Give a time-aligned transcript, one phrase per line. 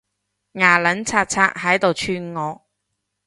[0.53, 2.65] 牙撚擦擦喺度串我